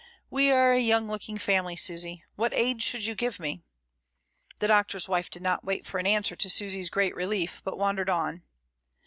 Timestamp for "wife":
5.07-5.29